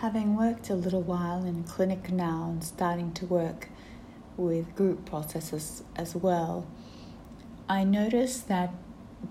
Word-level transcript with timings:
having 0.00 0.36
worked 0.36 0.68
a 0.68 0.74
little 0.74 1.02
while 1.02 1.44
in 1.44 1.64
clinic 1.64 2.12
now 2.12 2.50
and 2.50 2.62
starting 2.62 3.12
to 3.12 3.24
work 3.24 3.68
with 4.36 4.74
group 4.76 5.06
processes 5.06 5.82
as 5.96 6.14
well, 6.14 6.66
I 7.68 7.84
noticed 7.84 8.48
that 8.48 8.74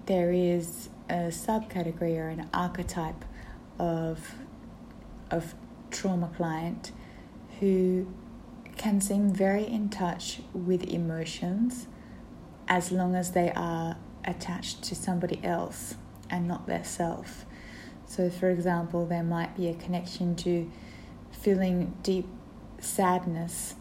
there 0.08 0.32
is 0.32 0.90
a 1.08 1.30
subcategory 1.30 2.18
or 2.18 2.30
an 2.30 2.50
archetype 2.54 3.24
of 3.78 4.36
of 5.30 5.54
trauma 5.92 6.30
client 6.36 6.92
who 7.60 8.08
can 8.76 9.00
seem 9.00 9.32
very 9.32 9.66
in 9.66 9.90
touch 9.90 10.42
with 10.54 10.84
emotions 10.86 11.88
as 12.68 12.92
long 12.92 13.16
as 13.16 13.32
they 13.32 13.52
are 13.56 13.98
attached 14.26 14.84
to 14.84 14.96
somebody 14.96 15.40
else 15.44 15.96
and 16.30 16.48
not 16.48 16.66
their 16.66 16.84
self. 16.84 17.46
So, 18.08 18.30
for 18.30 18.50
example, 18.50 19.06
there 19.06 19.24
might 19.24 19.56
be 19.58 19.68
a 19.68 19.74
connection 19.74 20.36
to 20.38 20.72
feeling 21.32 21.96
deep 22.04 22.28
sadness 22.80 23.76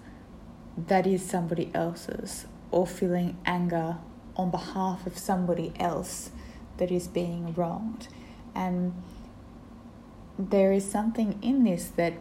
that 0.76 1.06
is 1.06 1.24
somebody 1.24 1.70
else's, 1.74 2.46
or 2.70 2.86
feeling 2.86 3.36
anger 3.46 3.98
on 4.36 4.50
behalf 4.50 5.06
of 5.06 5.16
somebody 5.16 5.72
else 5.78 6.30
that 6.78 6.90
is 6.90 7.06
being 7.06 7.54
wronged. 7.54 8.08
And 8.54 8.94
there 10.38 10.72
is 10.72 10.90
something 10.90 11.38
in 11.42 11.64
this 11.64 11.88
that 11.96 12.14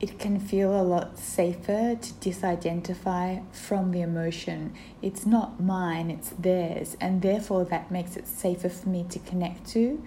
it 0.00 0.18
can 0.18 0.38
feel 0.38 0.80
a 0.80 0.82
lot 0.82 1.18
safer 1.18 1.96
to 1.96 2.12
disidentify 2.14 3.42
from 3.52 3.90
the 3.90 4.00
emotion. 4.00 4.72
It's 5.02 5.26
not 5.26 5.60
mine, 5.60 6.10
it's 6.10 6.30
theirs, 6.30 6.96
and 7.00 7.20
therefore 7.20 7.64
that 7.66 7.90
makes 7.90 8.16
it 8.16 8.26
safer 8.26 8.68
for 8.68 8.88
me 8.88 9.04
to 9.10 9.18
connect 9.18 9.66
to, 9.70 10.02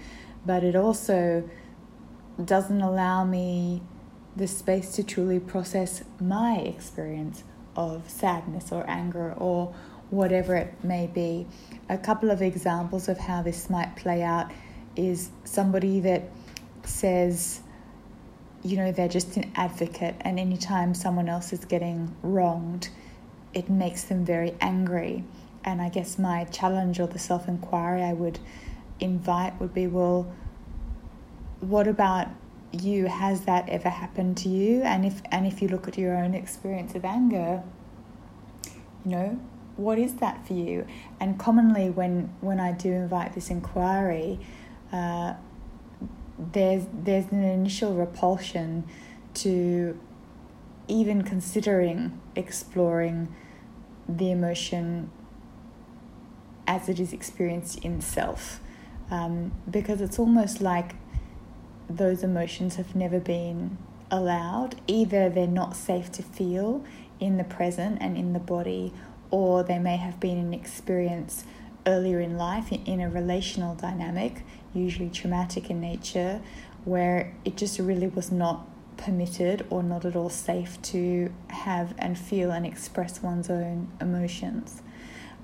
but 0.45 0.64
it 0.64 0.76
also 0.76 1.50
doesn't 2.44 2.81
allow 2.81 3.26
me 3.26 3.81
the 4.36 4.48
space 4.48 4.94
to 4.94 5.04
truly 5.04 5.40
process 5.40 6.03
my 6.20 6.55
experience 6.55 7.44
of 7.76 8.09
sadness 8.09 8.72
or 8.72 8.89
anger 8.89 9.33
or 9.33 9.73
whatever 10.09 10.55
it 10.55 10.73
may 10.83 11.08
be. 11.08 11.48
A 11.89 11.98
couple 11.98 12.31
of 12.31 12.42
examples 12.42 13.09
of 13.09 13.17
how 13.17 13.42
this 13.42 13.70
might 13.70 13.95
play 13.95 14.23
out 14.23 14.52
is 14.95 15.31
somebody 15.44 16.00
that 16.02 16.30
says, 16.83 17.61
you 18.64 18.78
know, 18.78 18.92
they're 18.92 19.08
just 19.08 19.38
an 19.38 19.52
advocate, 19.56 20.16
and 20.22 20.40
anytime 20.40 20.94
someone 20.94 21.28
else 21.28 21.52
is 21.52 21.66
getting 21.66 22.16
wronged, 22.22 22.90
it 23.54 23.70
makes 23.70 24.04
them 24.04 24.23
very 24.23 24.56
angry. 24.62 25.23
And 25.64 25.81
I 25.81 25.90
guess 25.90 26.17
my 26.17 26.45
challenge 26.45 27.00
or 27.00 27.08
the 27.08 27.20
self 27.20 27.48
inquiry 27.48 28.04
I 28.04 28.14
would 28.14 28.39
invite 29.00 29.59
would 29.59 29.73
be 29.73 29.88
well, 29.88 30.32
what 31.59 31.88
about 31.88 32.28
you? 32.72 33.08
Has 33.08 33.42
that 33.42 33.67
ever 33.70 33.89
happened 33.89 34.38
to 34.38 34.50
you? 34.50 34.82
And 34.84 35.06
if, 35.06 35.22
and 35.32 35.45
if 35.45 35.62
you 35.62 35.67
look 35.67 35.88
at 35.88 35.98
your 35.98 36.16
own 36.16 36.34
experience 36.34 36.95
of 36.95 37.06
anger, 37.06 37.64
you 39.06 39.12
know, 39.12 39.39
what 39.76 39.98
is 39.98 40.16
that 40.16 40.45
for 40.45 40.54
you? 40.54 40.86
And 41.20 41.39
commonly, 41.39 41.89
when, 41.89 42.34
when 42.42 42.59
I 42.59 42.72
do 42.72 42.92
invite 42.92 43.34
this 43.34 43.50
inquiry, 43.50 44.39
uh, 44.92 45.34
there's 46.42 46.86
there's 46.92 47.31
an 47.31 47.44
initial 47.44 47.94
repulsion 47.94 48.84
to 49.36 50.00
even 50.88 51.22
considering 51.22 52.20
exploring 52.36 53.33
the 54.09 54.31
emotion 54.31 55.09
as 56.67 56.89
it 56.89 57.00
is 57.00 57.14
experienced 57.14 57.80
in 57.80 58.02
self. 58.02 58.59
Um, 59.09 59.52
because 59.70 60.00
it's 60.02 60.17
almost 60.17 60.61
like 60.61 60.95
those 61.89 62.23
emotions 62.23 62.76
have 62.76 62.95
never 62.95 63.20
been 63.20 63.78
allowed. 64.09 64.80
Either 64.88 65.30
they're 65.30 65.48
not 65.48 65.76
safe 65.76 66.11
to 66.14 66.23
feel 66.23 66.83
in 67.20 67.38
the 67.38 67.44
present 67.44 67.98
and 68.02 68.17
in 68.17 68.33
the 68.33 68.39
body 68.39 68.94
or 69.30 69.64
they 69.64 69.80
may 69.80 69.98
have 69.98 70.20
been 70.20 70.38
an 70.38 70.54
experience 70.54 71.45
earlier 71.86 72.19
in 72.19 72.37
life 72.37 72.71
in, 72.71 73.02
a 73.02 73.09
relational 73.09 73.75
dynamic 73.75 74.43
usually 74.73 75.09
traumatic 75.09 75.69
in 75.69 75.81
nature, 75.81 76.42
where 76.86 77.33
it 77.43 77.58
just 77.58 77.80
really 77.80 78.08
was 78.08 78.31
not 78.31 78.67
permitted 78.97 79.65
or 79.69 79.83
not 79.83 80.05
at 80.05 80.15
all 80.15 80.30
safe 80.30 80.81
to 80.81 81.31
have 81.47 81.93
and 81.97 82.17
feel 82.17 82.52
and 82.52 82.65
express 82.65 83.21
one's 83.21 83.49
own 83.49 83.89
emotions. 83.99 84.81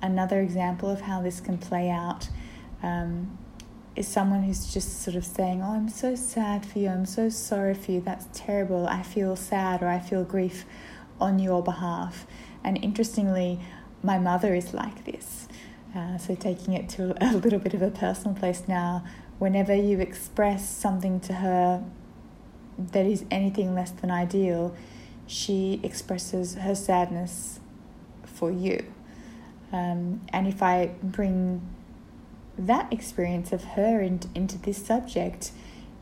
Another 0.02 0.42
example 0.42 0.90
of 0.90 1.02
how 1.02 1.22
this 1.22 1.40
can 1.40 1.58
play 1.58 1.90
out 1.90 2.30
um, 2.84 3.38
is 3.96 4.08
someone 4.08 4.44
who's 4.44 4.72
just 4.72 5.02
sort 5.02 5.16
of 5.16 5.26
saying, 5.26 5.62
Oh, 5.62 5.72
I'm 5.72 5.90
so 5.90 6.16
sad 6.16 6.66
for 6.66 6.80
you, 6.80 6.90
I'm 6.90 7.06
so 7.06 7.30
sorry 7.30 7.74
for 7.74 7.92
you, 7.92 8.02
that's 8.02 8.28
terrible, 8.32 8.88
I 8.88 9.02
feel 9.02 9.36
sad 9.36 9.82
or 9.82 9.88
I 9.88 10.00
feel 10.00 10.24
grief 10.24 10.66
on 11.20 11.40
your 11.40 11.64
behalf. 11.64 12.28
And 12.64 12.78
interestingly, 12.84 13.60
my 14.04 14.20
mother 14.20 14.54
is 14.54 14.74
like 14.74 15.06
this. 15.06 15.48
Uh, 15.98 16.16
so, 16.16 16.36
taking 16.36 16.74
it 16.76 16.88
to 16.88 17.16
a 17.20 17.34
little 17.36 17.58
bit 17.58 17.74
of 17.74 17.82
a 17.82 17.90
personal 17.90 18.36
place 18.36 18.64
now, 18.68 19.04
whenever 19.40 19.74
you 19.74 20.00
express 20.00 20.70
something 20.70 21.20
to 21.20 21.34
her 21.34 21.84
that 22.78 23.08
is 23.08 23.26
anything 23.32 23.74
less 23.74 23.90
than 23.90 24.12
ideal, 24.12 24.76
she 25.26 25.80
expresses 25.82 26.54
her 26.56 26.76
sadness 26.76 27.60
for 28.24 28.52
you. 28.52 28.86
Um, 29.74 30.22
and 30.30 30.48
if 30.48 30.62
I 30.62 30.92
bring 31.02 31.62
that 32.60 32.94
experience 32.94 33.52
of 33.52 33.64
her 33.64 34.00
in, 34.00 34.20
into 34.36 34.60
this 34.60 34.86
subject, 34.86 35.52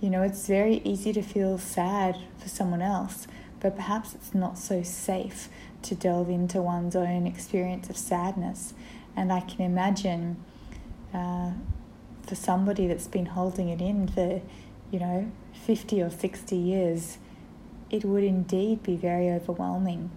you 0.01 0.09
know, 0.09 0.23
it's 0.23 0.45
very 0.45 0.81
easy 0.83 1.13
to 1.13 1.21
feel 1.21 1.57
sad 1.57 2.17
for 2.37 2.49
someone 2.49 2.81
else, 2.81 3.27
but 3.61 3.77
perhaps 3.77 4.13
it's 4.13 4.35
not 4.35 4.57
so 4.57 4.83
safe 4.83 5.47
to 5.83 5.95
delve 5.95 6.29
into 6.29 6.61
one's 6.61 6.97
own 6.97 7.25
experience 7.25 7.89
of 7.89 7.95
sadness. 7.95 8.73
And 9.15 9.31
I 9.31 9.41
can 9.41 9.61
imagine 9.65 10.43
uh, 11.13 11.51
for 12.25 12.35
somebody 12.35 12.87
that's 12.87 13.07
been 13.07 13.27
holding 13.27 13.69
it 13.69 13.81
in 13.81 14.07
for, 14.07 14.41
you 14.91 14.99
know, 14.99 15.31
50 15.53 16.01
or 16.01 16.09
60 16.09 16.55
years, 16.55 17.17
it 17.89 18.03
would 18.03 18.23
indeed 18.23 18.83
be 18.83 18.95
very 18.95 19.29
overwhelming. 19.29 20.11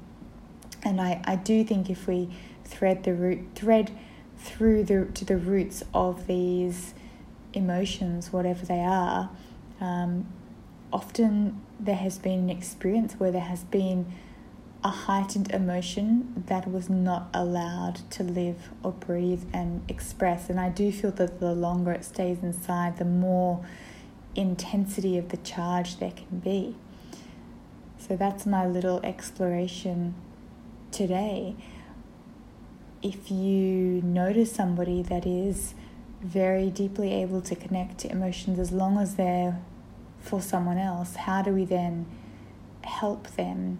And 0.83 1.01
I, 1.01 1.21
I 1.25 1.37
do 1.37 1.65
think 1.65 1.91
if 1.91 2.07
we 2.07 2.29
thread 2.65 3.05
the 3.05 3.15
root 3.15 3.41
thread 3.55 3.91
through 4.37 4.85
the 4.85 5.07
to 5.07 5.25
the 5.25 5.37
roots 5.37 5.83
of 5.93 6.27
these 6.27 6.95
emotions, 7.53 8.33
whatever 8.33 8.65
they 8.65 8.81
are, 8.81 9.31
um, 9.81 10.27
often 10.93 11.61
there 11.81 11.97
has 11.97 12.19
been 12.19 12.39
an 12.41 12.51
experience 12.51 13.15
where 13.15 13.31
there 13.31 13.41
has 13.41 13.65
been 13.65 14.13
a 14.85 14.91
heightened 14.91 15.51
emotion 15.51 16.45
that 16.47 16.71
was 16.71 16.89
not 16.89 17.29
allowed 17.35 17.97
to 18.11 18.23
live 18.23 18.71
or 18.83 18.93
breathe 18.93 19.43
and 19.53 19.83
express. 19.89 20.49
And 20.49 20.61
I 20.61 20.69
do 20.69 20.93
feel 20.93 21.11
that 21.13 21.41
the 21.41 21.53
longer 21.53 21.93
it 21.93 22.05
stays 22.05 22.39
inside, 22.43 22.99
the 22.99 23.05
more 23.05 23.65
intensity 24.37 25.19
of 25.19 25.31
the 25.31 25.37
charge 25.39 25.99
there 25.99 26.13
can 26.13 26.39
be. 26.39 26.77
So 27.99 28.17
that's 28.17 28.47
my 28.47 28.67
little 28.67 29.01
exploration 29.05 30.15
today. 30.93 31.57
If 33.03 33.31
you 33.31 34.01
notice 34.03 34.53
somebody 34.53 35.03
that 35.03 35.27
is 35.27 35.75
very 36.21 36.71
deeply 36.71 37.13
able 37.15 37.41
to 37.43 37.55
connect 37.57 37.99
to 37.99 38.11
emotions 38.11 38.59
as 38.59 38.73
long 38.73 38.99
as 38.99 39.17
they're 39.17 39.61
for 40.21 40.41
someone 40.41 40.79
else, 40.79 41.17
how 41.17 41.43
do 41.43 41.53
we 41.53 41.65
then 41.65 42.07
help 42.83 43.29
them? 43.33 43.79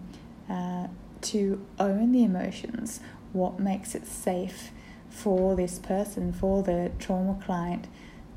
Uh, 0.49 0.87
to 1.21 1.65
own 1.79 2.11
the 2.11 2.23
emotions, 2.23 3.01
what 3.33 3.59
makes 3.59 3.93
it 3.93 4.07
safe 4.07 4.71
for 5.09 5.55
this 5.55 5.79
person, 5.79 6.31
for 6.31 6.63
the 6.63 6.91
trauma 6.97 7.37
client, 7.43 7.87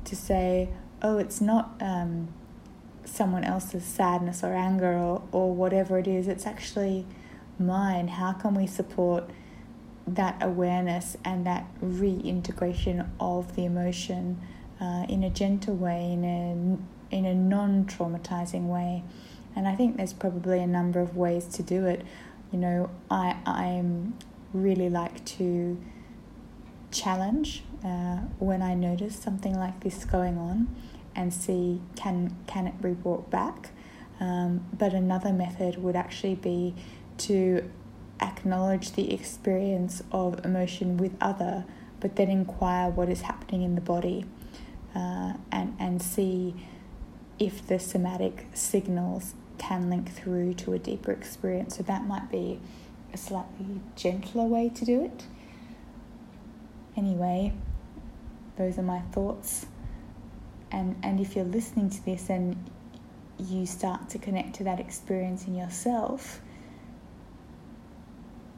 to 0.05 0.15
say, 0.15 0.69
oh, 1.01 1.17
it's 1.17 1.39
not 1.39 1.71
um, 1.79 2.27
someone 3.05 3.43
else's 3.43 3.83
sadness 3.83 4.43
or 4.43 4.53
anger 4.53 4.93
or, 4.93 5.23
or 5.31 5.53
whatever 5.53 5.97
it 5.97 6.07
is, 6.07 6.27
it's 6.27 6.45
actually 6.45 7.05
mine. 7.59 8.07
How 8.07 8.33
can 8.33 8.53
we 8.55 8.67
support 8.67 9.29
that 10.05 10.37
awareness 10.41 11.15
and 11.23 11.45
that 11.45 11.65
reintegration 11.81 13.09
of 13.19 13.55
the 13.55 13.65
emotion 13.65 14.41
uh, 14.81 15.05
in 15.07 15.23
a 15.23 15.29
gentle 15.29 15.75
way, 15.75 16.11
in 16.11 16.23
a, 16.25 17.15
in 17.15 17.25
a 17.25 17.33
non 17.33 17.85
traumatizing 17.85 18.67
way? 18.67 19.03
And 19.55 19.67
I 19.67 19.75
think 19.75 19.97
there's 19.97 20.13
probably 20.13 20.59
a 20.59 20.67
number 20.67 20.99
of 20.99 21.15
ways 21.15 21.45
to 21.47 21.63
do 21.63 21.85
it. 21.85 22.05
You 22.51 22.59
know, 22.59 22.89
I 23.09 23.35
I'm 23.45 24.17
really 24.53 24.89
like 24.89 25.23
to 25.25 25.79
challenge 26.91 27.63
uh, 27.83 28.17
when 28.37 28.61
I 28.61 28.75
notice 28.75 29.15
something 29.15 29.55
like 29.55 29.79
this 29.81 30.05
going 30.05 30.37
on 30.37 30.73
and 31.15 31.33
see 31.33 31.81
can 31.95 32.35
can 32.47 32.67
it 32.67 32.81
be 32.81 32.91
brought 32.91 33.29
back. 33.29 33.71
Um, 34.19 34.65
but 34.77 34.93
another 34.93 35.33
method 35.33 35.81
would 35.83 35.95
actually 35.95 36.35
be 36.35 36.75
to 37.17 37.69
acknowledge 38.21 38.93
the 38.93 39.13
experience 39.13 40.03
of 40.11 40.45
emotion 40.45 40.97
with 40.97 41.13
other, 41.19 41.65
but 41.99 42.15
then 42.15 42.29
inquire 42.29 42.89
what 42.89 43.09
is 43.09 43.21
happening 43.21 43.63
in 43.63 43.75
the 43.75 43.81
body, 43.81 44.25
uh, 44.95 45.33
and 45.51 45.75
and 45.79 46.01
see 46.01 46.55
if 47.39 47.67
the 47.67 47.79
somatic 47.79 48.47
signals 48.53 49.33
can 49.57 49.89
link 49.89 50.11
through 50.11 50.53
to 50.55 50.73
a 50.73 50.79
deeper 50.79 51.11
experience. 51.11 51.77
So 51.77 51.83
that 51.83 52.05
might 52.05 52.29
be 52.31 52.59
a 53.13 53.17
slightly 53.17 53.81
gentler 53.95 54.45
way 54.45 54.69
to 54.69 54.85
do 54.85 55.05
it. 55.05 55.25
Anyway, 56.95 57.53
those 58.57 58.77
are 58.77 58.83
my 58.83 58.99
thoughts. 59.11 59.65
And 60.71 60.95
and 61.03 61.19
if 61.19 61.35
you're 61.35 61.45
listening 61.45 61.89
to 61.91 62.05
this 62.05 62.29
and 62.29 62.55
you 63.37 63.65
start 63.65 64.09
to 64.09 64.19
connect 64.19 64.55
to 64.55 64.63
that 64.63 64.79
experience 64.79 65.47
in 65.47 65.55
yourself, 65.55 66.41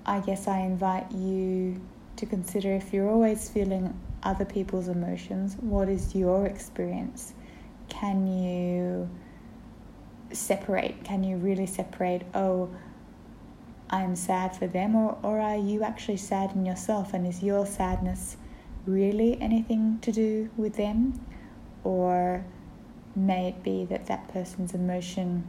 I 0.06 0.20
guess 0.20 0.48
I 0.48 0.60
invite 0.60 1.12
you 1.12 1.82
to 2.18 2.26
consider 2.26 2.74
if 2.74 2.94
you're 2.94 3.10
always 3.10 3.50
feeling 3.50 4.00
other 4.24 4.46
people's 4.46 4.88
emotions, 4.88 5.56
what 5.60 5.90
is 5.90 6.16
your 6.16 6.46
experience? 6.46 7.34
Can 7.90 8.28
you 8.28 9.10
separate? 10.32 11.04
Can 11.04 11.24
you 11.24 11.38
really 11.38 11.66
separate, 11.66 12.24
oh, 12.34 12.70
I'm 13.90 14.16
sad 14.16 14.56
for 14.56 14.68
them, 14.68 14.96
or, 14.96 15.18
or 15.24 15.40
are 15.40 15.58
you 15.58 15.84
actually 15.84 16.18
sad 16.18 16.52
in 16.56 16.66
yourself? 16.66 17.14
And 17.14 17.28
is 17.28 17.44
your 17.44 17.66
sadness 17.66 18.38
really 18.86 19.40
anything 19.42 20.00
to 20.02 20.12
do 20.12 20.50
with 20.58 20.76
them? 20.76 21.20
Or 21.84 22.44
may 23.16 23.50
it 23.50 23.64
be 23.64 23.86
that 23.86 24.08
that 24.08 24.28
person's 24.30 24.74
emotion 24.74 25.48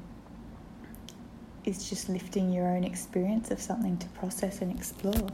is 1.64 1.88
just 1.88 2.08
lifting 2.08 2.52
your 2.52 2.68
own 2.68 2.84
experience 2.84 3.50
of 3.50 3.60
something 3.60 3.96
to 3.98 4.06
process 4.08 4.60
and 4.60 4.74
explore? 4.74 5.28